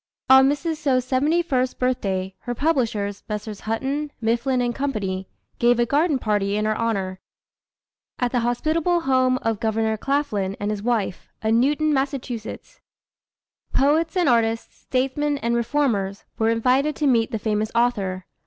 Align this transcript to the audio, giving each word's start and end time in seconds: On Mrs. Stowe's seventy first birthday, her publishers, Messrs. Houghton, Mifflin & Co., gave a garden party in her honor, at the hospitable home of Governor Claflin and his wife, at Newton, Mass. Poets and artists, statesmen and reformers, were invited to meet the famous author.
On 0.31 0.49
Mrs. 0.49 0.77
Stowe's 0.77 1.05
seventy 1.05 1.43
first 1.43 1.77
birthday, 1.77 2.33
her 2.39 2.55
publishers, 2.55 3.21
Messrs. 3.29 3.59
Houghton, 3.67 4.11
Mifflin 4.19 4.73
& 4.73 4.73
Co., 4.73 5.25
gave 5.59 5.79
a 5.79 5.85
garden 5.85 6.17
party 6.17 6.55
in 6.57 6.65
her 6.65 6.75
honor, 6.75 7.19
at 8.17 8.31
the 8.31 8.39
hospitable 8.39 9.01
home 9.01 9.37
of 9.43 9.59
Governor 9.59 9.97
Claflin 9.97 10.57
and 10.59 10.71
his 10.71 10.81
wife, 10.81 11.29
at 11.43 11.53
Newton, 11.53 11.93
Mass. 11.93 12.15
Poets 13.73 14.17
and 14.17 14.27
artists, 14.27 14.75
statesmen 14.75 15.37
and 15.37 15.53
reformers, 15.55 16.23
were 16.39 16.49
invited 16.49 16.95
to 16.95 17.05
meet 17.05 17.29
the 17.29 17.37
famous 17.37 17.71
author. 17.75 18.25